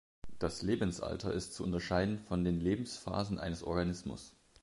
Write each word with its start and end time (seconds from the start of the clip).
Das 0.39 0.63
Lebensalter 0.63 1.31
ist 1.31 1.53
zu 1.53 1.63
unterscheiden 1.63 2.17
von 2.17 2.43
den 2.43 2.59
Lebensphasen 2.59 3.37
eines 3.37 3.61
Organismus. 3.61 4.33